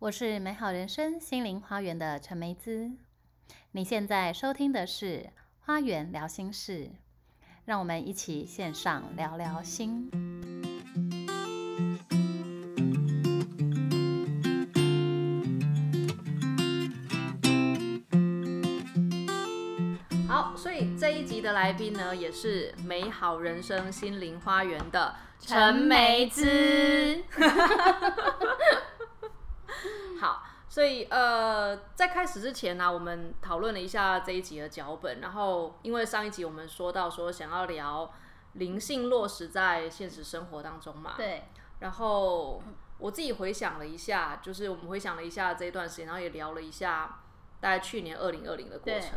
[0.00, 2.90] 我是美好人生心灵花园的陈梅姿。
[3.70, 5.20] 你现在收听的是
[5.60, 6.72] 《花园聊心事》，
[7.64, 10.10] 让我们一起线上聊聊心。
[20.28, 27.22] 好，所以这一集的来宾呢，也是美好人生心灵花园的陈梅姿。
[30.74, 35.20] 好，所以呃，在开始之前呢，我们讨论了一下这一集的脚本。
[35.20, 38.12] 然后，因为上一集我们说到说想要聊
[38.54, 41.44] 灵性落实在现实生活当中嘛，对。
[41.78, 42.60] 然后
[42.98, 47.20] 我自己回想了一下，就是我们回想了一下这一段时间，然后也聊了一下
[47.60, 49.10] 大概去年二零二零的过程。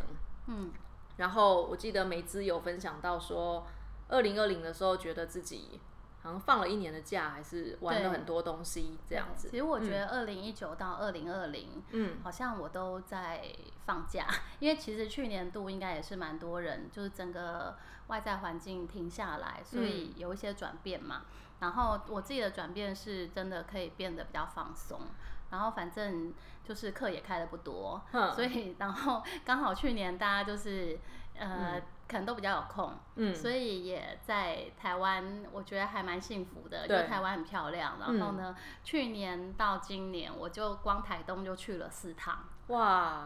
[0.48, 0.72] 嗯。
[1.18, 3.66] 然后我记得梅兹有分享到说，
[4.10, 5.80] 二零二零的时候觉得自己
[6.22, 9.50] 好像放了一年的假，还是玩了很多东西这样子。
[9.50, 13.44] 其实我觉得二零一九到二零二零，嗯，好像我都在
[13.86, 14.28] 放假，
[14.60, 17.78] 因为其实去年度应该也是蛮多人，就是整个
[18.08, 21.24] 外在环境停下来，所以有一些转变嘛。
[21.60, 25.02] 然后我自己的转变是真的可以变得比较放松。
[25.50, 28.02] 然后反正就是课也开的不多，
[28.36, 31.00] 所以然后刚好去年大家就是
[31.40, 37.98] 呃可能都比较有空，嗯，所以也在台湾，我觉得还蛮幸福的，就台湾很漂亮。
[38.00, 43.26] 然后呢，去年到今年，我就光台东就去了四趟，哇，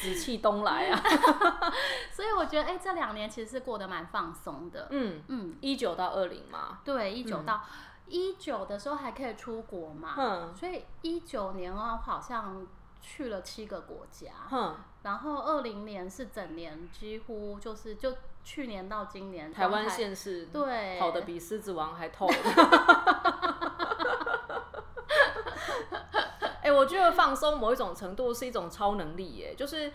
[0.00, 1.00] 紫气东来啊！
[2.10, 5.22] 所以我觉得哎，这两年其实是过得蛮放松的，嗯。
[5.28, 7.62] 嗯，一九到二零嘛，对，一九到。
[8.12, 12.66] 一九的时候还可以出国嘛，所以一九年啊，好像
[13.00, 14.30] 去了七个国家，
[15.02, 22.26] 然后二零年是整年几乎就是就去年到今年，台湾县是对跑的比狮子王还透。
[26.62, 29.92] 哎，我觉得放松某一种程度是一种超能力耶，就是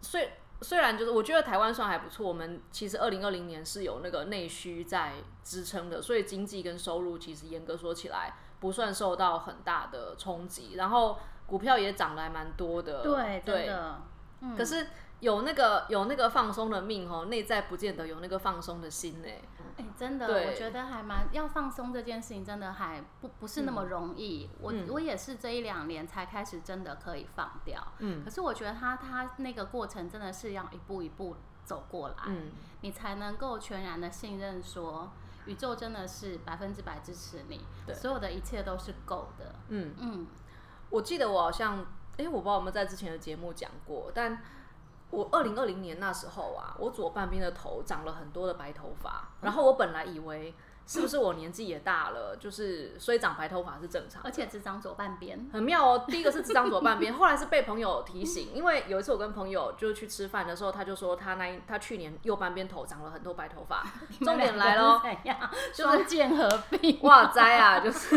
[0.00, 0.32] 虽。
[0.62, 13.02] 虽然就是我觉得台湾算还不错，我们其实二零二零年是有那个内需在支撑的，所以经济跟收入其实严格说起来不算受到很大的冲击，然后股票也涨得还蛮多的。
[13.02, 14.02] 对，真的。
[14.56, 14.86] 可是
[15.20, 19.28] 有那个有那个放松的命哦，内在不见得有那个放松的心呢。
[19.78, 24.48] 哎，真的，我觉得还蛮要放松这件事情，真的还不不是那么容易。
[24.60, 27.82] 我我也是这一两年才开始真的可以放掉。
[27.98, 32.50] 嗯，可是我觉得他他那个过程真的是要一步一步走过来，嗯，
[32.82, 35.10] 你才能够全然的信任说
[35.46, 37.60] 宇宙真的是百分之百支持你，
[37.94, 39.54] 所有的一切都是够的。
[39.68, 40.26] 嗯嗯，
[40.90, 41.84] 我记得我好像，
[42.16, 44.42] 哎，我不知道我们在之前的节目讲过，但。
[45.08, 50.52] 我二零二零年那时候啊，我左半边的头长了很多的白头发，然后我本来以为
[50.86, 56.04] 是不是我年纪也大了，就是所以长白头发是正常，而且只长左半边，很妙哦。
[56.06, 63.84] 第一个是只长左半边， 后来是被朋友提醒，因为有一次我跟朋友就是去吃饭的时候，他就说他那他去年右半边头长了很多白头发。
[64.24, 65.00] 重点来喽，
[65.74, 68.16] 就是剑合璧，哇塞啊，就是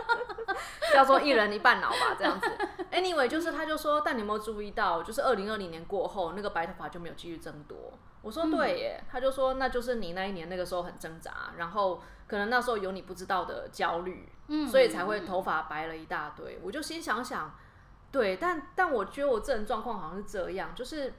[0.92, 2.46] 叫做一人一半脑吧，这样子。
[2.92, 7.94] Anyway，就是他就说，但你有没有注意到，就是二零二零年过后，那个白头发就没有继续增多。
[8.26, 16.58] 我说对耶，他就说那就是你那一年那个时候很挣扎，然后可能那时候有你不知道的焦虑，嗯，所以才会头发白了一大堆。
[16.62, 17.54] 我就心想想，
[18.10, 21.14] 对，但但我觉得我这人状况好像是这样，就是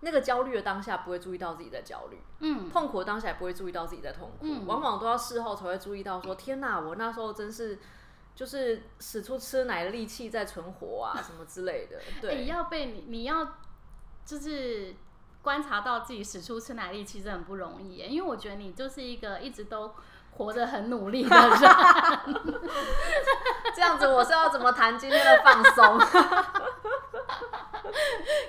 [0.00, 7.78] 那个焦虑的当下不会注意到自己在焦虑，嗯，痛苦的当下也不会注意到自己在痛苦，往往都要事后才会注意到说，天哪，我那时候真是。
[8.38, 11.98] 就是使出吃奶的力气在存活啊，什么之类的。
[12.20, 13.54] 对，要被你，你要
[14.24, 14.94] 就是
[15.42, 17.96] 观察到自己使出吃奶力其实很不容易。
[17.96, 19.94] 因为我觉得你就是一个一直都
[20.32, 21.58] 活得很努力的人。
[23.74, 25.98] 这样子，我是要怎么谈今天的放松？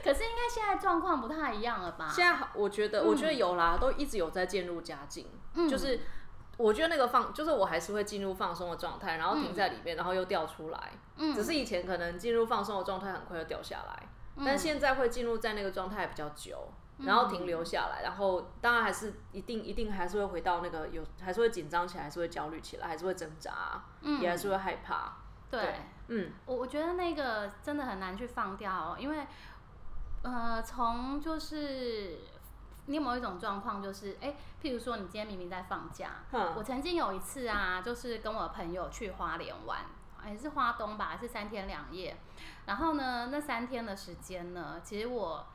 [0.04, 2.10] 可是应该现在状况不太一样了吧？
[2.12, 5.28] 现在我觉得，我觉得有啦，都一直有在渐入佳境，
[5.70, 6.00] 就是。
[6.58, 10.92] 我觉得那个放，就是我还是会进入放松的状态，然后停在里面，然后又掉出来。
[11.16, 14.10] 嗯，只是以前可能进入放松的状态很快就掉下来，
[14.46, 16.70] 但现在会进入在那个状态比较久，
[17.00, 25.18] 然后停留下来，然后当然还是一定一定还是会回到那个有，还是会紧张起来，还是会焦虑起来，还是会挣扎，嗯，也还是会害怕。
[25.50, 25.76] 对，
[26.08, 29.28] 嗯，我我觉得那个真的很难去放掉，因为
[30.24, 32.20] 呃，从就是。
[32.86, 36.24] 你有没有一种状况，就是哎，譬如说你今天明明在放假，
[36.56, 39.82] 我曾经有一次啊，就是跟我朋友去花莲玩，
[40.28, 42.18] 也是花东吧，是三天两夜。
[42.66, 45.46] 然后呢，那三天的时间呢，其实我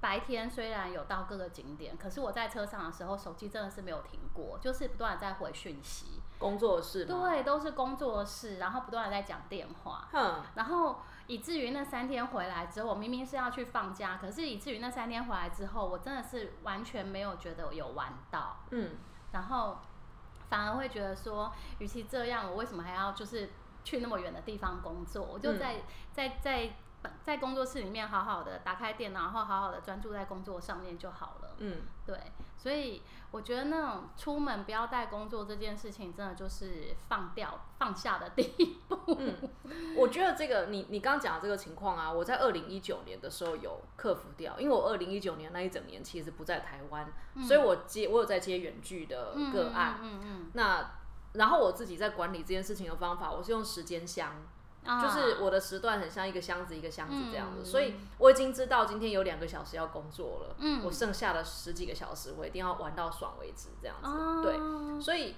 [0.00, 6.20] 白天虽然有到各个景点，可是我在车上的时候，手机真的是没有停过，就是不断的在回讯息。
[6.38, 10.06] 工作室对，都是工作室，然后不断的在讲电话。
[10.12, 18.58] 哼，然后以至于那三天回来之后，我明明是要去放假，可是以至于那三天回来之后，我真的是完全没有觉得有玩到。
[18.70, 18.96] 嗯，
[19.32, 19.78] 然后
[20.50, 23.48] 反而会觉得说，与其这样，我为什么还要就是
[23.86, 25.24] 去那么远的地方工作？
[25.24, 25.76] 我就在
[26.12, 26.76] 在在。
[27.22, 31.54] 在工作室里面好好的打开电脑，然后好好的专注在工作上面就好了。
[31.58, 32.18] 嗯，对，
[32.56, 33.00] 所以
[33.30, 38.98] 我觉得那种出门不要带工作这件事情，真的就是放掉放下的第一步。
[39.20, 39.36] 嗯，
[39.96, 47.12] 我觉得这个你你刚刚讲的这个情况啊，我在二零一九年的时候有克服掉，因为我二零一九年那一整年其实不在台湾，
[47.46, 50.00] 所以我接我有在接远距的个案。
[50.02, 50.50] 嗯嗯。
[50.54, 50.90] 那
[51.36, 54.32] 然后我自己在管理这件事情的方法，我是用时间箱。
[54.88, 64.42] 就是我的时段很像一个箱子一个箱子这样子，所以我已经知道今天有两个小时要工作了，我剩下的十几个小时我一定要玩到爽为止这样子。
[64.44, 65.34] 对，所以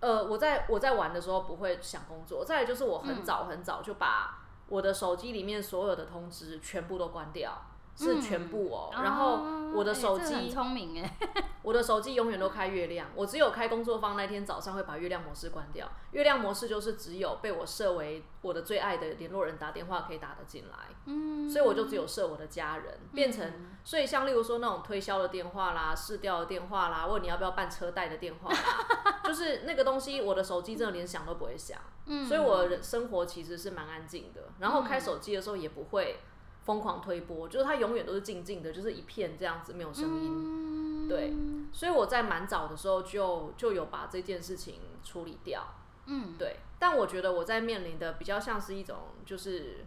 [0.00, 2.44] 呃我在我在玩的时候不会想工作。
[2.44, 7.62] 再来就是我很早很早就把我的手机里面所有的通知全部都关掉。
[8.04, 9.42] 是全部哦，然后
[9.74, 11.16] 我的手机聪明哎，
[11.62, 15.88] 我的手机永远都开月亮，我只有开工作坊那天早上会把月亮模式关掉。
[16.12, 23.52] 月亮模式就是只有被我设为我的最爱的联络人打电话可以打得进来，嗯，所以我就只有设我的家人，变成
[23.84, 36.18] 所以像例如说那种推销的电话啦、试调的电话啦，问你要不要办车贷的电话啦， 就是那个东西，我的手机真的连响都不会响，嗯，所以我生活其实是蛮安静的，然后开手机的时候也不会。
[36.62, 41.08] 疯狂推波，就是它永远都是静静的，就是一片这样子，没有声音。
[41.08, 41.34] 对，
[41.72, 45.66] 所以我在蛮早的时候就就有把这件事情处理掉。
[46.06, 46.56] 嗯，对。
[46.78, 48.96] 但我觉得我在面临的比较像是一种，
[49.26, 49.84] 就是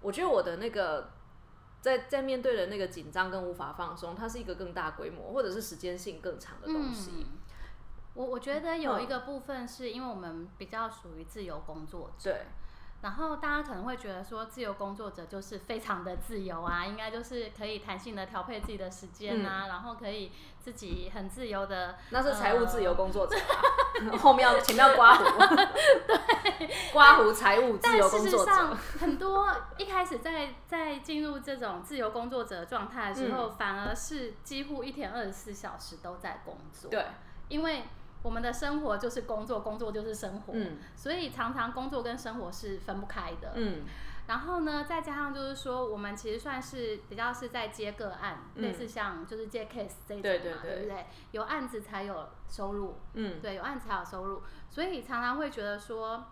[0.00, 1.10] 我觉得我的那个
[1.80, 7.26] 在在面对的那个紧张跟无法放松，它是一个更大规模或者是时间性更长的东西。
[8.14, 12.30] 我我觉得有一个部分是因为我们比较属于自由工作者。
[12.30, 12.46] 对。
[13.06, 21.94] 然后大家可能会觉得说，自由工作者就是非常的自由啊，应该就是可以弹性的调配自己的时间啊，然后可以自己很自由的。
[22.10, 23.36] 那是财务自由工作者，
[24.18, 28.76] 后面要前面要刮胡， 对，刮胡财务自由工作者。
[28.98, 36.90] 很多一开始在在进入这种自由工作者状态的时候，反而是几乎一天二十四小时都在工作。
[36.90, 37.06] 对，
[37.46, 37.84] 因为。
[38.26, 40.52] 我们的生活就是工作，工作就是生活，
[40.96, 43.52] 所以常常工作跟生活是分不开的。
[43.54, 43.84] 嗯，
[44.26, 51.06] 然后呢，再加上就是说，我们其实算是比较是在接个案，类似像就是接 case 这种嘛，对不对？
[51.30, 56.24] 有案子才有收入，嗯，对，有案子才有收入，所以常常会觉得说。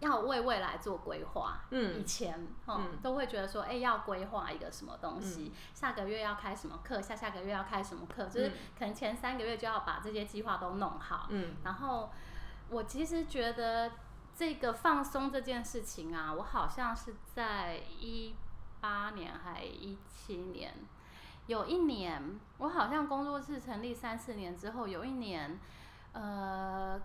[0.00, 2.98] 要为未来做规划，嗯，以前嗯。
[3.02, 12.10] 都会觉得说，哎，要规划一个什么东西，下个月要开什么课，下下个月要开什么课，就是可能前三个月就要把这些计划都弄好，嗯，然后
[12.68, 13.92] 我其实觉得
[14.34, 18.34] 这个放松这件事情啊，我好像是在一
[18.80, 20.74] 八年还一七年，
[21.46, 25.60] 有一年我好像工作室成立三四年之后，有一年，
[26.12, 27.00] 呃。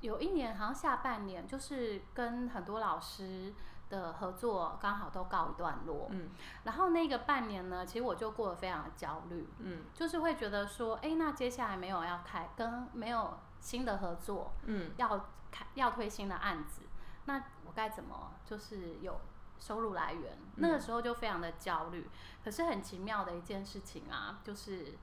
[0.00, 3.52] 有一年，好像下半年，就是跟很多老师
[3.88, 6.08] 的合作刚好都告一段落。
[6.10, 6.28] 嗯，
[6.64, 9.48] 然后那个半年呢，其实我就过得非常的焦虑。
[9.58, 16.82] 嗯，就是会觉得说，哎，那接下来没有要开，跟没有新的合作，嗯，要开要推新的案子，
[17.24, 19.18] 那我该怎么就是有
[19.58, 20.38] 收入来源？
[20.56, 22.08] 那个时候就非常的焦虑。
[22.44, 24.98] 可是很奇妙的一件事情啊，就是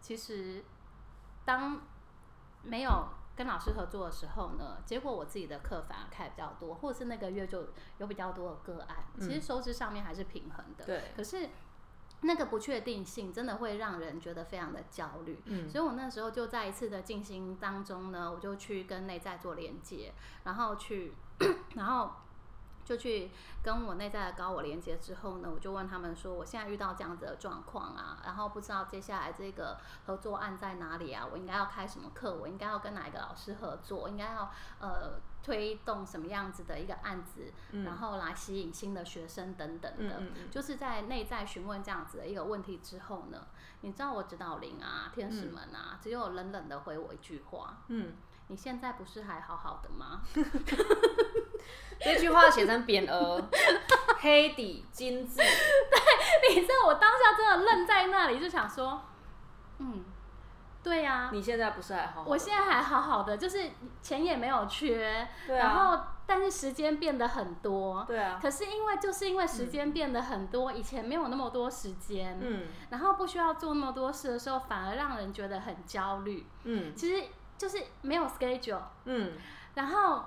[0.00, 0.64] 其实
[1.44, 1.80] 当
[2.62, 3.08] 没有。
[3.34, 10.84] 跟老师合作的时候呢，结果我自己的课反而开比较多，或者是那个月就有比较多的个案，其实收支上面还是平衡的。
[10.84, 11.02] 对。
[11.16, 11.48] 可是
[12.22, 15.42] 那个不确定性真的会让人觉得非常的焦虑。
[15.46, 15.68] 嗯。
[15.68, 20.12] 所以我那时候就在一次的静心当中呢，我就去跟内在做连接，
[20.44, 21.14] 然后去，
[21.74, 22.10] 然后。
[22.92, 23.30] 就去
[23.62, 37.50] 跟我内在的高我连接之后呢，我就问他们说，我现在遇到这样子的状况啊，然后不知道接下来这个合作案在哪里啊，我应该要开什么课，我应该要跟哪一个老师合作，应该要呃推动什么样子的一个案子，
[37.82, 43.46] 然后来吸引新的学生等等的，就是在内在询问这样子的一个问题之后呢，
[43.80, 48.12] 你知道我指导灵啊，天使们啊，只有冷冷的回我一句话，嗯，
[48.48, 50.20] 你现在不是还好好的吗？
[52.00, 53.40] 这句话写成匾额，
[54.18, 55.36] 黑底金字。
[55.38, 55.46] 对，
[56.54, 59.00] 你知道我当下真的愣在那里，就想说，
[59.78, 60.04] 嗯，
[60.82, 61.30] 对呀。
[61.32, 62.24] 你现在不是还好？
[62.26, 63.70] 我现在还好好的，就是
[64.02, 68.04] 钱也没有缺，然后但是时间变得很多。
[68.08, 68.36] 对啊。
[68.42, 76.44] 可是因为就是因为时间变得很多，以前没有那么多时间，嗯，然后不需要做那么多事的时候，反而让人觉得很焦虑。
[76.64, 78.82] 嗯，其实就是没有 schedule。
[79.04, 79.34] 嗯，
[79.74, 80.24] 然后。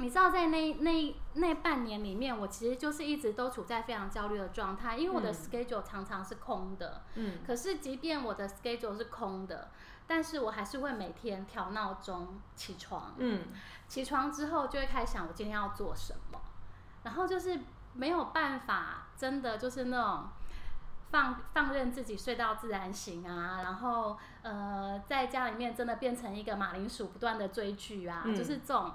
[0.00, 7.02] 你知道，在那那那半年里面，我其实就是一直都处在非常焦虑的状态，因为我的 schedule 常常是空的。
[7.16, 7.38] 嗯。
[7.44, 9.70] 可是，即便我的 schedule 是空的，
[10.06, 13.12] 但是我还是会每天调闹钟起床。
[13.18, 13.48] 嗯。
[13.88, 16.40] 起床之后，就会开始想我今天要做什么，
[17.02, 17.58] 然后就是
[17.94, 20.28] 没有办法，真的就是那种
[21.10, 28.94] 放放任自己睡到自然醒啊，然后呃，在家里面真的变成一个马铃薯，不断的追剧啊，就是这种。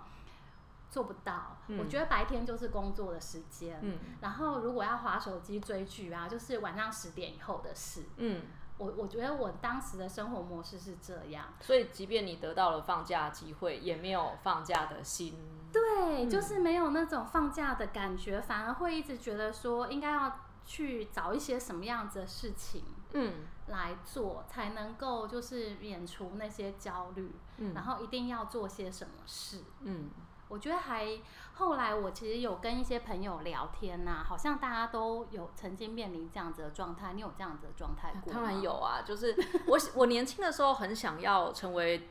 [0.93, 3.97] 做不到，我觉得白天就是工作的时间，嗯。
[4.21, 8.03] 然后如果要划手机追剧啊，就是晚上十点以后的事。
[8.17, 8.43] 嗯，
[8.77, 15.35] 我我觉得我当时的生活模式是这样，所以即便你得到了放假机会，也没有放假的心。
[15.71, 22.83] 对，就是没有那种放假的感觉，反而会一直觉得说应该要去找一些什么样子的事情，
[23.13, 30.11] 嗯，来做才能够就是免除那些焦虑，嗯，然后一定要做些什么事，嗯。
[30.53, 31.07] 我觉得还
[31.55, 37.13] 后来，我其实有跟一些朋友聊天呐，好像大家都有曾经面临这样子的状态。
[37.13, 42.07] 你有这样子的状态过当然有啊，就是我我年轻的时候很想要成为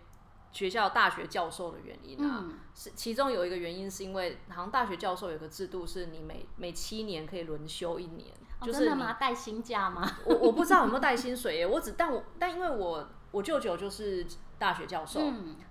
[0.51, 10.17] 学校大学教授的原因啊，是其中有一个原因是因为好像大学教授有个制度，是你每每七年可以轮休一年，就是你带薪假吗？
[10.27, 14.27] 我我不知道有没有带薪水耶，我只但我但因为我我舅舅就是。
[14.63, 15.21] 大学教授，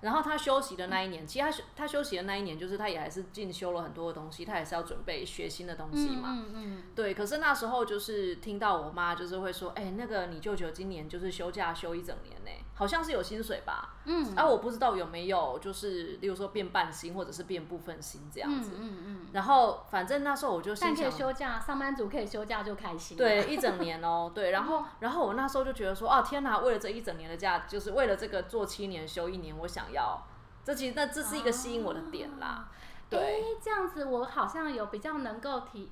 [0.01, 6.27] 然后他休息的那一年，其实他休他休息的那一年，就是他也还是进修了很多的东西，他也是要准备学新的东西嘛。
[6.31, 6.83] 嗯嗯。
[6.93, 13.95] 对，可是那时候就是听到我妈就是会说，哎，那个你舅舅今年就是休假休一整年呢，好像是有薪水吧？
[14.05, 14.35] 嗯。
[14.35, 18.71] 啊，我不知道有没有，就是例如说变半薪或者是变部分薪这样子。
[18.77, 19.27] 嗯嗯嗯。
[19.33, 23.15] 然后反正那时候我就心想，休假，上班族可以休假就开心。
[23.15, 24.49] 对，一整年哦， 对。
[24.49, 28.65] 然后然后我那时候就觉得说，哦天哪，为了这一整年的假，就是为了这个做。
[28.71, 30.25] 七年休一年，我想要，
[30.63, 32.69] 这其实那这是一个吸引我的点啦。
[33.09, 35.91] 对，这样子我好像有比较能够体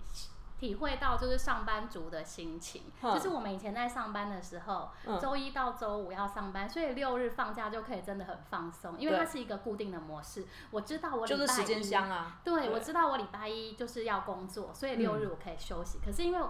[0.59, 2.83] 体会到，就是上班族的心情。
[3.01, 4.89] 就是我们以前在上班的时候，
[5.21, 10.45] 周一到周五要上班，所以六日放假就可以真的很放松，因为它是一个固定的模式。
[10.69, 15.99] 我知道我就是时间箱啊，对，我知道我礼拜一就是要工作，所以六日我可以休息。
[16.05, 16.45] 可是因为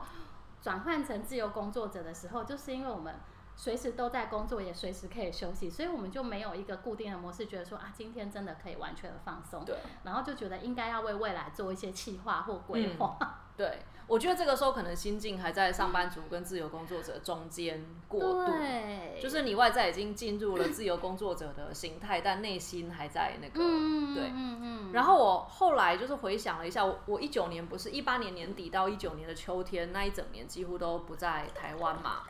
[0.61, 3.15] 转换成自由工作者的时候，就是因为我们。
[3.55, 9.65] 随时都在工作，也随时可以休息，所以我们就没有一个固定的模式，觉得说啊，今天真的可以完全的放松。
[9.65, 9.75] 对。
[10.03, 13.17] 然后就觉得应该要为未来做一些计划或规划。
[13.59, 18.45] 对，我觉得这个时候可能心境还在上班族跟自由工作者中间过渡。
[18.45, 19.19] 对。
[19.21, 23.59] 就是你外在已经进入了自由工作者的形态，但内心还在那个。
[23.61, 24.29] 嗯对。
[24.33, 24.91] 嗯嗯。
[24.93, 32.23] 然后我后来就是回想了一下，我我一九年不是一八年年底到一九年的秋天那一整年几乎都不在台湾嘛。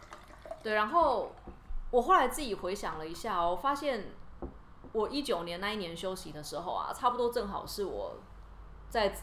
[0.63, 1.31] 对，然后
[1.91, 4.05] 我后来自己回想了一下，我发现
[4.93, 8.17] 我一九年那一年休息的时候啊，差不多正好是我
[8.89, 9.13] 在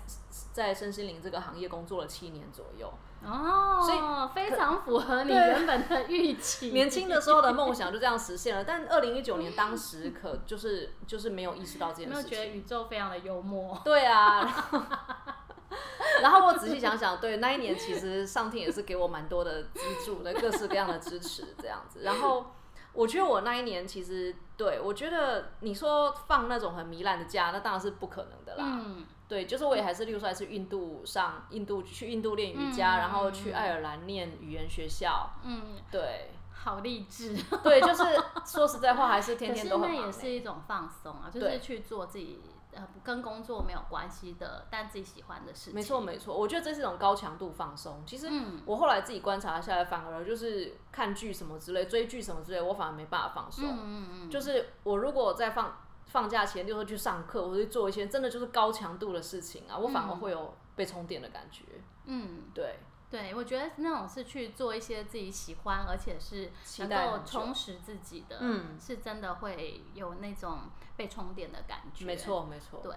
[0.53, 2.93] 在身心灵这个行业工作了七年左右
[3.25, 3.99] 哦，所以
[4.35, 6.71] 非常符合你原本的预期。
[6.71, 13.81] 年轻的时候的梦想就这样实现了，但二零一九年当时 可就是就是没有意识到这件事情，觉得宇宙非常的幽默。
[13.85, 14.47] 对啊。
[16.23, 22.01] 然后我仔细想想，对那一年其实上天也是给我蛮多的资助的，各式各样的支持这样子。
[22.03, 22.47] 然后
[22.93, 28.65] 我觉得我那一年其实对我觉得你说放那种很糜烂的假，那当然是不可能的啦。
[28.65, 35.31] 嗯，对，就是我也还是例如说还是印度上印度去印度练瑜伽，然后去爱尔兰念语言学校。
[35.43, 37.37] 嗯，对，好励志。
[37.63, 38.05] 对，就是
[38.45, 42.41] 说实在话，还是天天都很那也是一种放松啊，就是去做自己。
[42.73, 45.75] 呃，跟工作没有关系的，但自己喜欢的事情。
[45.75, 48.03] 没错，没错，我觉得这是一种高强度放松。
[48.05, 48.31] 其实
[48.67, 53.65] 我后来自己观察下来，反而就是看剧什么之类、追剧什么之类，我反而没办法放松。
[53.67, 54.31] 嗯嗯嗯。
[54.31, 55.75] 就是我如果在放
[56.17, 61.65] 放假前，就是去上课，或者做一些真的就是高强度的事情啊，我反而会有被充电的感觉。
[62.07, 62.79] 嗯，对。
[63.11, 70.61] 对，我觉得那种是去做一些自己喜欢，而且是能够充实自己的，嗯，是真的会有那种
[70.97, 72.07] 被充电的感觉。
[72.07, 72.81] 没错，没错。
[72.83, 72.95] 对，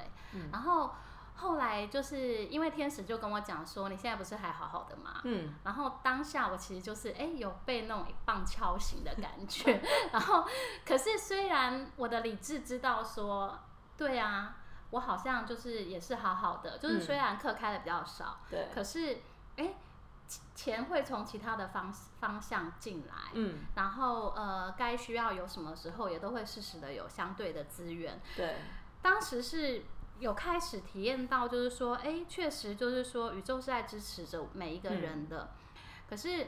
[0.51, 0.91] 然后
[1.39, 5.22] 后来就是因为天使就跟我讲说，你现在不是还好好的吗？
[5.24, 9.81] 嗯，然后当下我其实就是哎有被那种一棒敲醒的感觉，
[10.12, 10.46] 然后
[10.86, 13.58] 可是虽然我的理智知道说，
[13.98, 14.58] 对啊，
[14.91, 19.17] 我好像就是也是好好的，就是虽然课开的比较少，对，可是
[19.58, 19.74] 哎。
[20.53, 28.22] 钱会从其他的方方向进来，嗯，然后呃，该需要有什么时候也都会适时的有相对的资源。
[28.36, 28.58] 对，
[29.01, 29.84] 当时是
[30.19, 35.51] 有开始体验到，就是说，哎，确实就是说，宇宙是在支持着每一个人的。
[36.09, 36.47] 可是，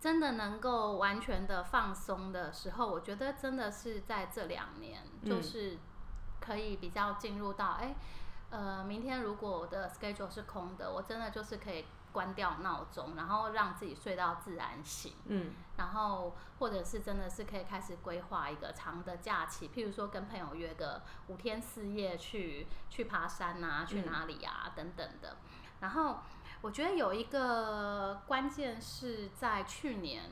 [0.00, 5.78] 真的能够完全的放松的时候，我觉得真的是在这两年，就是
[6.40, 7.94] 可以比较进入到，哎，
[8.50, 11.84] 呃，明天如果我的 schedule 是空的，我真的就是可以。
[12.14, 15.14] 关掉闹钟，然后让自己睡到自然醒。
[15.26, 25.38] 嗯，然后或者是真的是可以开始规划一个长的假期，譬如说跟朋友约个五天四夜去去爬山啊，去哪里啊等等的。
[25.80, 26.20] 然后
[26.60, 30.30] 我觉得有一个关键是在去年，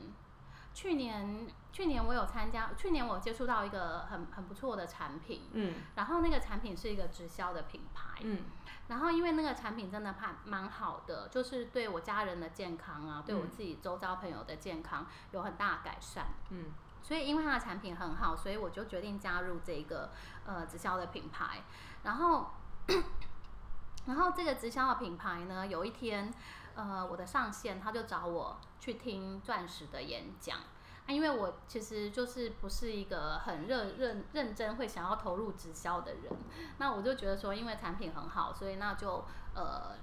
[0.73, 5.49] 去年去年我有参加，去年我接触到一个很很不错的产品。
[5.51, 8.21] 嗯，然后那个产品是一个直销的品牌。
[8.21, 8.45] 嗯。
[8.89, 16.27] 然后，因为那个产品真的还蛮好的，就是对我家人的健康啊，对我自己周遭朋友的健康有很大改善。
[16.49, 16.65] 嗯，
[17.01, 20.09] 所以因为它的产品很好，所以我就决定加入这个
[20.45, 21.61] 呃直销的品牌。
[22.03, 22.51] 然后，
[24.05, 26.31] 然后这个直销的品牌呢，有一天，
[26.75, 30.59] 呃，我的上线他就找我去听钻石的演讲。
[31.05, 36.31] 啊，因为我其实就是不是一个很认认认真会想要投入直销的人，
[36.77, 39.97] 那我就觉得说，因为产品很好，所以那就呃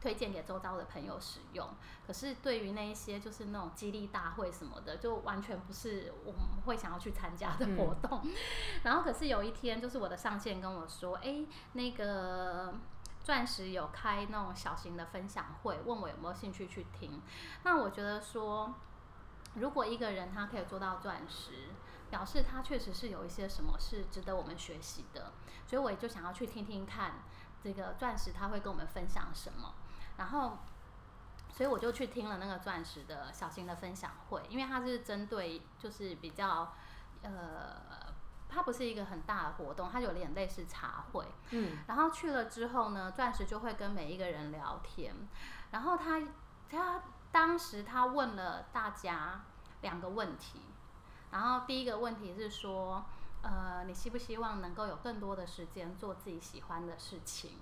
[0.00, 1.68] 推荐给周遭的朋友使用。
[2.06, 8.22] 可是对于那一些就是那种激励大会什么的，就完全不是我们会想要去参加的活动。
[8.84, 12.72] 然后可是有一天，就是我的上线跟我说，哎，那个
[13.24, 17.20] 钻石有开那种小型的分享会，问我有没有兴趣去听。
[17.64, 18.72] 那我觉得说。
[19.56, 21.70] 如果一个人他可以做到钻石，
[22.10, 25.32] 表示他确实是有一些什么是值得我们学习的，
[25.66, 27.14] 所以我也就想要去听听看
[27.62, 29.74] 这个钻石他会跟我们分享什么。
[30.16, 30.58] 然后，
[31.52, 36.72] 所以我就去听了那个钻石的小型的分享会，因为它是针对就是比较
[37.22, 38.14] 呃，
[38.48, 41.24] 它不是一个很大的活动，它有点类似茶会。
[41.50, 41.78] 嗯。
[41.88, 45.14] 然后去了之后呢，钻石就会跟每一个人聊天，
[45.70, 46.20] 然后他
[46.70, 47.02] 他。
[47.32, 49.42] 当时他问了大家
[49.82, 50.60] 两个问题，
[51.30, 53.04] 然后第一个问题是说，
[53.42, 57.58] 呃，你希不希望能够有更多的时间做自己喜欢的事情？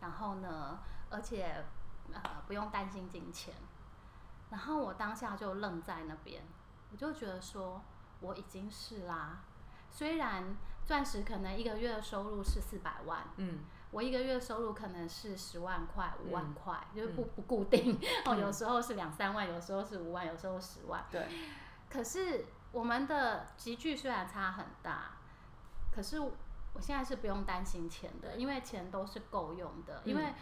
[0.00, 0.78] 然后呢，
[1.10, 1.64] 而且
[2.12, 3.54] 呃不用担心金钱。
[4.50, 6.42] 然后我当下就愣在那边，
[6.92, 7.82] 我就觉得说
[8.20, 9.40] 我已经是啦，
[9.90, 13.64] 虽然钻石可能一个月的收入是四百万，嗯。
[13.90, 18.34] 我一个月收入可能是十万块、五万块，就是不不固定 哦。
[18.34, 21.04] 有时候是两三万，有时候是五万，有时候十万。
[21.10, 21.26] 对。
[21.88, 25.12] 可是我们的集聚虽然差很大，
[25.90, 30.02] 可是我现在是不用担心钱的，因为钱都是够用的。
[30.04, 30.34] 因为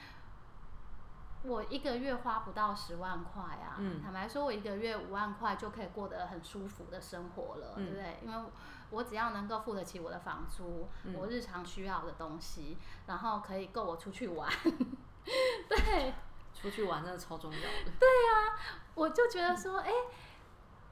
[1.45, 3.77] 我一个月花不到十万块啊。
[3.79, 4.03] 嗯。
[4.03, 8.19] 坦白说，我一个月五万块就可以过得很舒服的生活了，对不对？
[8.25, 8.51] 因为
[8.91, 14.51] 我只要能够付得起我的房租，我日常需要的东西，然后可以够我出去玩，
[15.69, 16.15] 对，
[16.55, 17.93] 出去玩真的超重要的。
[17.99, 18.59] 对呀，
[18.95, 19.91] 我就觉得说，哎，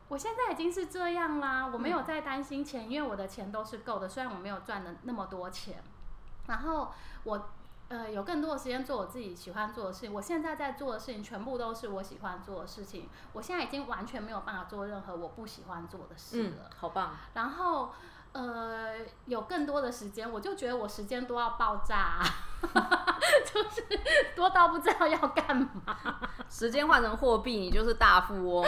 [0.08, 5.82] 我现在已经是这样啦，我没有再担心钱，因为我的钱都是够的，虽然我没有赚的那么多钱，
[6.46, 6.92] 然后
[7.24, 7.48] 我。
[7.88, 10.12] 呃，有更多的时间做我自己喜欢做的事情。
[10.12, 13.08] 我现在在做的事情全部都是我喜欢做的事情。
[13.32, 16.70] 我现在已经完全没有办法做任何我不喜欢做的事了。
[16.76, 17.14] 好棒。
[17.34, 17.92] 然后。
[18.34, 22.18] 呃，有更多的时间，我就觉得我时间都要爆炸，
[23.46, 23.84] 就是
[24.34, 26.20] 多到不知道要干嘛。
[26.50, 28.66] 时间换成货币，你就是大富翁。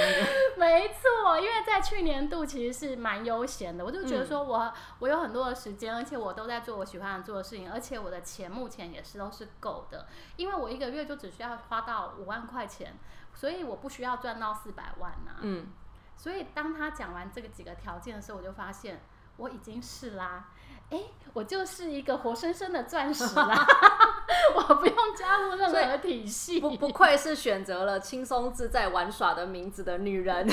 [0.56, 12.96] 没错，因为在去年度其实是蛮悠闲的，我就觉得说我我有很多的时间，而且我都在做我喜欢做的事情，而且我的钱目前也是都是够的，因为我一个月就只需要花到五万块钱，
[13.34, 15.32] 所以我不需要赚到四百万呐。
[15.40, 15.66] 嗯，
[16.16, 19.00] 所以当他讲完这个几个条件的时候，我就发现。
[19.36, 20.48] 我已经是啦，
[20.90, 21.00] 哎，
[21.32, 23.66] 我就是一个活生生的钻石啦，
[24.56, 30.46] 我不用加入任何体系，不不愧是选择了轻松自在玩耍的名字的女人，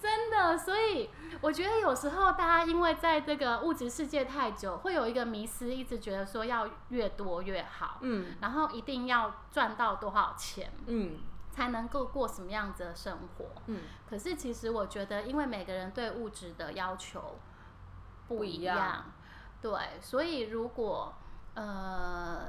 [0.00, 0.56] 真的。
[0.56, 11.18] 所以我觉得有时候大家因为在这个物质世界太久，会有一个迷失，一直觉得说要越多越好，嗯，然后一定要赚到多少钱，嗯。
[11.54, 13.46] 才能够过什么样子的生活？
[13.66, 17.38] 嗯，可是其实我觉得，因为每个人对物质的要求
[18.26, 19.12] 不一样，
[19.62, 21.14] 对，所以如果
[21.54, 22.48] 呃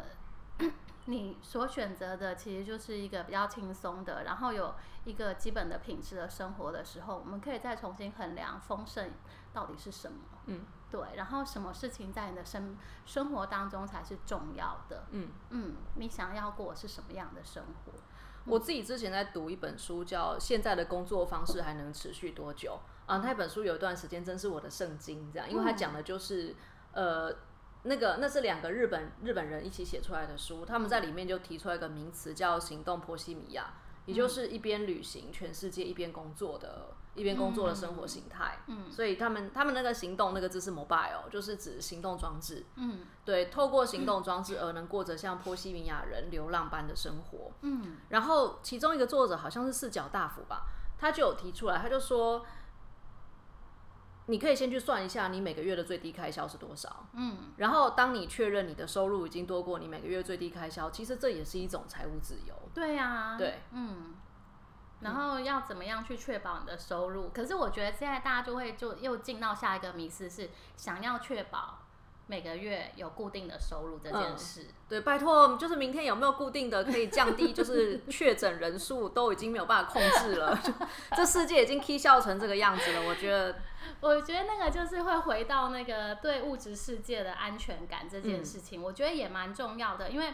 [1.06, 9.12] 你所选择的其实就是一个比较轻松的，然后有一个基本的品质的生活的时候，我们可以再重新衡量丰盛
[9.54, 10.18] 到底是什么。
[10.48, 15.06] 嗯，对，然后什么事情在你的生生活当中才是重要的？
[15.12, 17.92] 嗯嗯，你想要过是什么样的生活？
[18.46, 22.80] 我自己之前在读一本书，叫《现在的工作方式还能持续多久》
[23.12, 26.56] 啊，那本书有一段时间真是我的圣经，这样，因为它讲的就是，
[26.94, 27.36] 呃，
[27.84, 33.74] 那个那是两个日本日本人一起写出来的书，他们在里面就提出来一个名词叫行动波西米亚，
[34.06, 36.90] 也就是一边旅行全世界一边工作的。
[37.16, 50.66] 一边工作的生活形态，嗯，所以他们他们那个行动那个字是 mobile，就是指行动装置，嗯，对，透过行动装置而能过着像波西米亚人流浪般的生活，嗯，然后其中一个作者好像是四角大夫吧，
[50.98, 52.46] 他就有提出来，他就说，
[54.26, 64.16] 你可以先去算一下你每个月的最低开销是多少，嗯，然后当你确认你的收入已经多过你每个月最低开销，其实这也是一种财务自由，对呀，对，嗯。
[65.06, 67.30] 然后要怎么样去确保你的收入？
[67.30, 71.78] 可是我觉得现在大家就会就又进到下一个迷思，是想要确保
[72.26, 74.66] 每个月有固定的收入这件事。
[74.90, 80.60] 对，拜托，就是明天有没有固定的可以降低，就是确诊人数都已经没有办法控制了，
[81.16, 83.08] 这世界已经 K 笑成这个样子了。
[83.08, 83.56] 我觉得，
[84.02, 90.34] 我觉得那个就是会回到那个对物质世界的安全感这件事情，我觉得也蛮重要的，因为。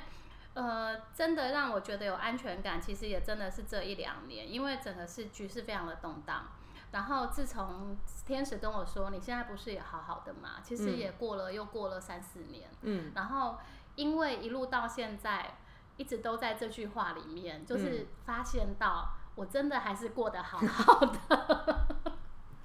[0.54, 6.46] 呃，真的让我觉得有安全感，其实也真的是这一两年，因为整个是局势非常的动荡。
[6.92, 12.70] 然后自从天使跟我说你现在不是也好好的嘛，其实也过了又过了三四年。
[12.82, 13.14] 嗯。
[13.16, 13.58] 然后
[13.96, 15.56] 因为一路到现在，
[15.96, 21.88] 一直都在这句话里面，就是发现到我真的还是过得好好的，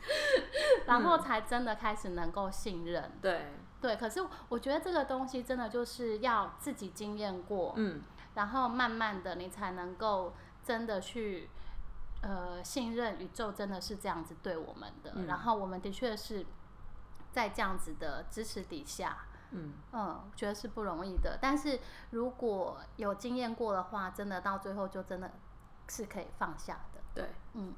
[0.87, 3.12] 然后才真的开始能够信任。
[3.22, 3.46] 对。
[3.78, 8.02] 对，可是我觉得这个东西真的就是要自己经验过，嗯，
[8.34, 10.32] 然后慢慢的你才能够
[10.64, 11.50] 真的去，
[12.22, 16.46] 呃，信任宇宙真的是这样子对我们的，然后我们的确是
[17.30, 19.18] 在这样子的支持底下，
[19.50, 21.38] 嗯嗯，觉得是不容易的。
[21.40, 21.78] 但是
[22.10, 25.30] 如果有经验过的话，真的到最后就真的
[25.88, 27.00] 是可以放下的。
[27.14, 27.74] 对，嗯，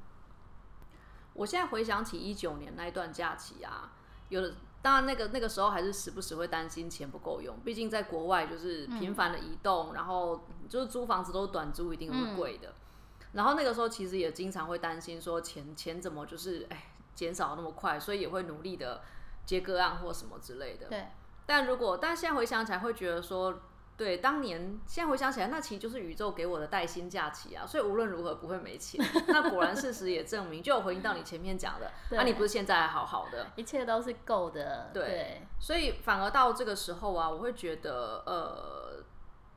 [1.34, 3.90] 我现在回想起一九年那一段假期啊，
[4.28, 4.54] 有的。
[4.80, 12.74] 当然，那个那个时候还是时不时会担心钱不够用，毕竟在国外就是频繁的移动，然后就是租房子都是短租，一定会贵的。
[13.32, 19.02] 然后那个时候其实也经常会担心说钱钱怎么就是哎减少那么快，所以也会努力的
[19.44, 20.86] 接个案或什么之类的。
[20.88, 21.08] 对。
[21.46, 23.60] 但如果但现在回想起来，会觉得说。
[23.98, 29.04] 对，当年现在回想起来，那其实就是宇宙给我的带薪假期啊，所以无论如何不会没钱。
[29.26, 34.90] 那果然事实也证明，就有回应到你前面讲的， 那你不是现在还好好的，一切都是够的。
[34.94, 39.02] 对，所以反而到这个时候啊，我会觉得，呃，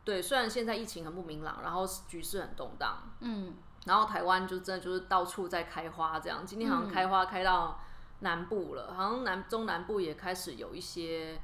[0.04, 3.54] 对，虽然现在疫情很不明朗，然后局势很动荡，嗯，
[3.86, 7.80] 然后台湾就真的就是到处在开花，这样，今天好像开花开到
[8.22, 11.40] 南部了，好像南中南部也开始有一些。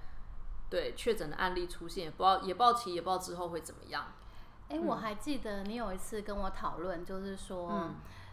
[0.70, 4.06] 对确诊的案例出现，也不知道也不知道期也不知道之后会怎么样。
[4.70, 7.90] 哎，我还记得你有一次跟我讨论，就是说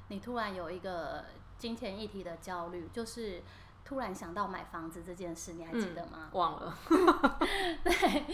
[0.09, 1.25] 你突然有一个
[1.59, 3.43] 金钱议题的焦虑，就是
[3.85, 6.29] 突然想到买房子这件事，你还记得吗？
[6.33, 6.77] 忘了。
[7.85, 8.25] 对，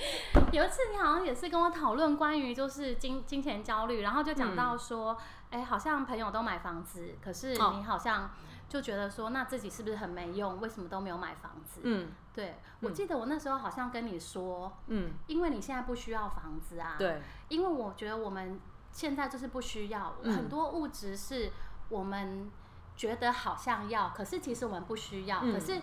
[0.52, 5.18] 有一次你好像也是跟我讨论关于就是金金钱焦虑，然后就讲到说，
[5.50, 8.30] 哎，好像朋友都买房子，可是你好像。
[8.70, 10.58] 就觉得说，那自己是不是很没用？
[10.60, 11.80] 为什么都没有买房子？
[11.82, 16.94] 嗯，对，我记得我那时候好像跟你说，嗯，因为你现在不需要房子啊。
[16.96, 18.60] 对，因为我觉得我们
[18.92, 21.50] 现在就是不需要很多物质，是
[21.88, 22.48] 我们
[22.96, 25.40] 觉得好像要，可是其实我们不需要。
[25.40, 25.82] 可是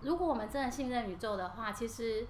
[0.00, 2.26] 如果我们真的信任宇宙的话，其实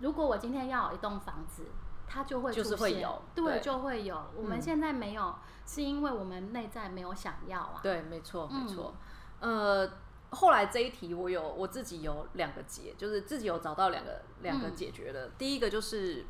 [0.00, 1.66] 如果我今天要有一栋房子。
[2.04, 4.22] 它就会就是会有，对，就会有。
[4.36, 5.34] 我们现在没有，
[5.66, 7.80] 是因为我们内在没有想要啊。
[7.82, 8.94] 对，没错，没错。
[9.40, 9.90] 呃，
[10.30, 15.30] 后来这一题我有我自己有两个解，就是自己有找到两个两个解决的。
[15.38, 16.24] 第一个就是。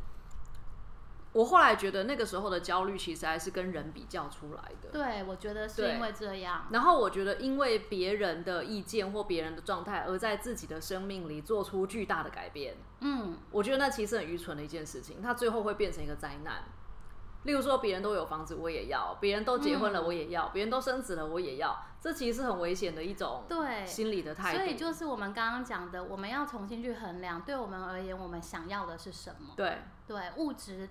[1.34, 4.90] 我后来觉得那个时候的焦虑其实还是跟人比较出来的。
[4.92, 6.66] 对，我觉得是因为这样。
[6.70, 12.76] 然后我觉得因为别人的意见或别人的状态，而在自己的生命里做出巨大的改变。
[13.00, 16.64] 嗯，我觉得那其实很愚蠢的一件事情，它最后会变成一个灾难。
[17.44, 21.76] 例如说，别人都有房子，我也要；别人都结婚了，我也要；别人都生子了，我也要。
[22.00, 24.58] 这其实是很危险的一种对心理的态度。
[24.58, 29.54] 所以就是我们刚刚讲的，我们要重新去衡量，对我们而言，我们想要的是什么？
[29.56, 30.88] 对对，物质。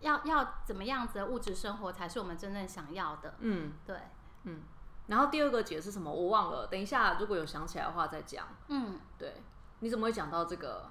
[0.00, 3.34] 要要怎么样子的物质生活才是我们真正想要的？
[3.40, 3.96] 嗯，对，
[4.44, 4.62] 嗯。
[5.08, 6.10] 然后第二个解是什么？
[6.10, 6.66] 我忘了。
[6.66, 8.46] 等一下，如果有想起来的话再讲。
[8.68, 9.34] 嗯，对。
[9.80, 10.90] 你怎么会讲到这个？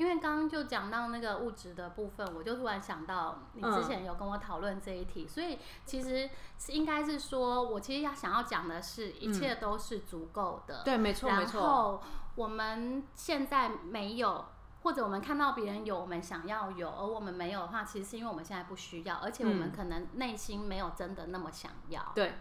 [0.00, 10.80] 因为刚刚就讲到那个物质的部分，我就突然想到你之前有跟我讨论这一题，所以其实是应该是说，我其实要想要讲的是，一切都是足够的。
[10.86, 11.60] 对，没错，没错。
[11.60, 12.02] 然后
[12.34, 14.46] 我们现在没有。
[14.82, 22.00] 或者我们看到别人有，我们想要有，而我们没有的话，其实是因为我们现在不需要，而且我们可能内心没有真的那么想要。
[22.14, 22.32] 对，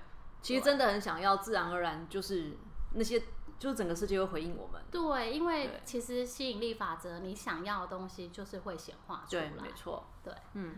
[0.41, 2.57] 其实真的很想要，自然而然就是
[2.93, 3.21] 那些
[3.59, 4.81] 就是整个世界会回应我们。
[4.89, 9.49] 对，因为其实吸引力法则，你想要的东西就是会显化出来。
[9.49, 10.07] 对，没错。
[10.23, 10.77] 对，嗯。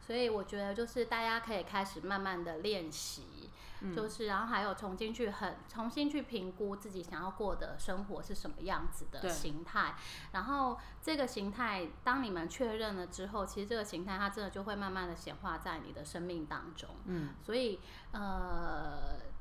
[0.00, 3.50] 所以我觉得就是大家可以开始慢慢的练习，
[3.92, 9.96] 就是然后还有重新去很重新去评估自己想要过的生活是什么样子的形态，
[10.30, 16.88] 然后这个形态当你们确认了之后，其实这个形态它真的就会慢慢的显化在你的生命当中。
[17.06, 17.80] 嗯，所以
[18.12, 19.34] 呃。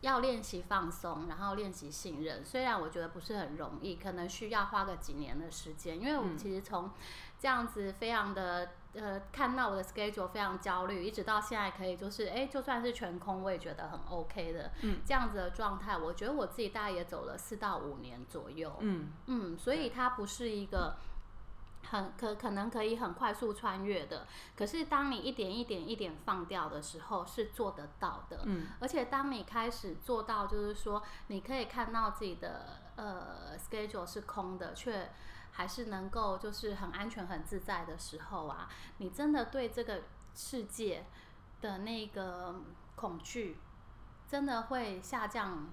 [0.00, 2.44] 要练习放松，然后练习信任。
[2.44, 6.00] 虽然我觉得不是很容易，可能需要花个几年的时间。
[6.00, 6.90] 因为我其实从
[7.38, 14.70] 这样子非常的呃，看到我的 schedule 非常焦虑，一直到现在可以就是哎，就算是全空，我也觉得很 OK 的。
[14.82, 18.72] 嗯，这样子的状态，我觉得我自己大概也走了四到五年左右。
[18.80, 20.96] 嗯嗯，所以它不是一个。
[21.90, 28.42] 很可可能可以很快速穿越的，可是当你一点一点一点放掉的时候，是做得到的。
[28.44, 35.10] 嗯，而且当你开始做到，就是说你可以看到自己的呃 schedule 是空的，却
[35.52, 40.02] 还是能够就是很安全、很自在的时候啊，你真的对这个
[40.34, 41.06] 世界
[41.62, 42.60] 的那个
[42.96, 43.58] 恐惧，
[44.28, 45.66] 真的会下降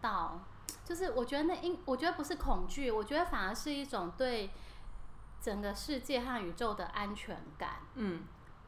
[0.00, 0.40] 到，
[0.82, 4.48] 就是我觉得那应我觉得不是恐惧，我觉得反而是一种对。
[5.40, 8.22] 整个世界和宇宙的安全感，嗯，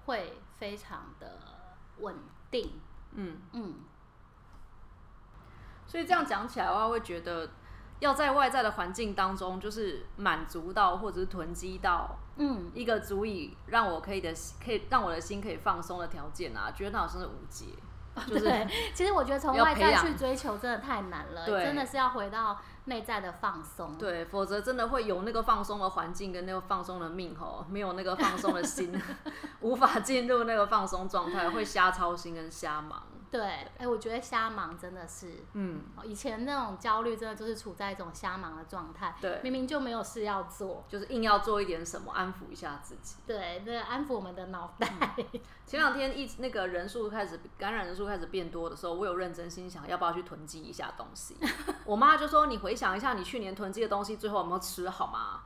[0.07, 1.39] 会非常的
[1.99, 2.15] 稳
[2.51, 2.81] 定，
[3.13, 3.75] 嗯嗯。
[5.87, 7.51] 所以这样讲起来的话，会觉得
[7.99, 14.33] 要在外在的环境当中，就是满足到或者是囤积到，嗯，一个足以让我可以的，
[14.65, 17.67] 可以让我的心可以放松的条件啊，觉得那好像是无解。
[18.27, 22.61] 对，其实我觉得从外在去追求真的太难了，真的是要回到。
[22.91, 28.93] 内在的放松，对，否则真的会有那个放松的环境跟那个放松的命吼，没有那个放松的心，
[29.63, 33.01] 无法进入那个放松状态，会瞎操心跟瞎忙。
[33.31, 33.41] 对，
[33.79, 45.15] 哎，我觉得瞎忙真的是，嗯，以前那种焦虑真的就是处在一种瞎忙的状态，对，明明就没有事要做，就是硬要做一点什么安抚一下自己，对，对，安抚我们的脑袋。
[45.65, 51.37] 前两天一那个人数开始感染人数开始变多的时候，我有认真心想要不要去囤积一下东西。
[51.87, 55.43] 我妈就说：“你回想一下你去年囤积的东西，最后有没有吃好吗？”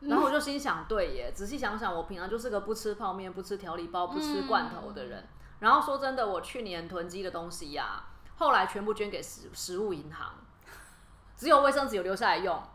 [0.00, 5.26] 然后我就心想：“对耶，仔细想想，我平常就是个不吃泡面、不吃调理包、不吃罐头的人。”
[5.62, 8.02] 然后说真的，我去年囤积的东西呀，
[8.36, 10.34] 后来全部捐给食食物银行，
[11.36, 12.60] 只有卫生纸有留下来用，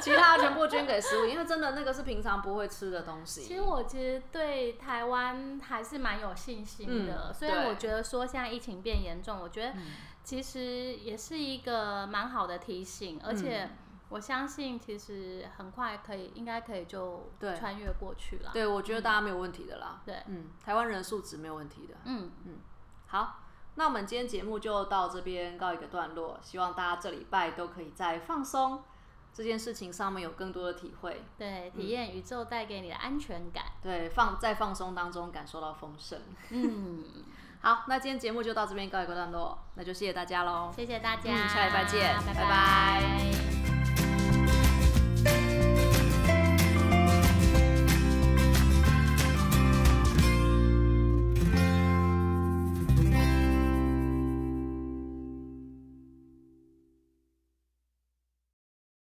[0.00, 3.42] 其他全部捐给食物，因为真的那个是平常不会吃的东西。
[3.42, 9.74] 其实我其实对台湾还是蛮有信心的，虽然我觉得说现在疫情变严重，我觉得
[10.22, 13.68] 其实也是一个蛮好的提醒，而且。
[14.10, 18.50] 我相信其实很快可以，应该可以就穿越过去了。
[18.52, 20.00] 对，我觉得大家没有问题的啦。
[20.04, 21.94] 对，嗯，台湾人素质没有问题的。
[22.04, 22.58] 嗯嗯，
[23.06, 23.40] 好，
[23.74, 26.38] 那我们今天节目就到这边告一个段落。
[26.42, 28.84] 希望大家这礼拜都可以在放松
[29.32, 31.24] 这件事情上面有更多的体会。
[31.36, 33.64] 对，体验宇宙带给你的安全感。
[33.82, 36.20] 对，放在放松当中感受到丰盛。
[36.50, 37.04] 嗯，
[37.62, 40.70] 好，那今天节目就到这边告一个段落，那就谢谢大家喽。
[40.72, 43.63] 谢谢大家，下礼拜见，拜拜。